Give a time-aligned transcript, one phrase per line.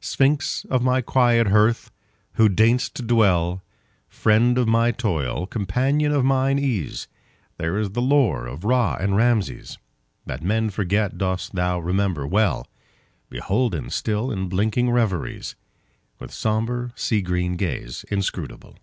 [0.00, 1.92] Sphinx of my quiet hearth!
[2.32, 7.06] who deign'st to dwellFriend of my toil, companion of mine ease,
[7.58, 9.78] Thine is the lore of Ra and Rameses;
[10.26, 12.66] That men forget dost thou remember well,
[13.30, 15.54] Beholden still in blinking reveriesWith
[16.30, 18.78] sombre, sea green gaze inscrutable.